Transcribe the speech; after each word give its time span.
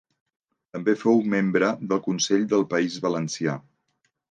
També 0.77 0.95
fou 1.01 1.21
membre 1.33 1.69
del 1.93 2.03
Consell 2.09 2.49
del 2.55 2.67
País 2.75 2.99
Valencià. 3.07 3.57